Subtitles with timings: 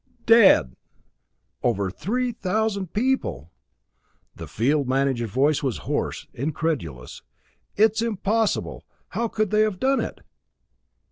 [0.25, 0.75] "Dead!
[1.61, 3.51] Over three thousand people!"
[4.35, 7.21] The field manager's voice was hoarse, incredulous.
[7.75, 10.21] "It's impossible how could they have done it?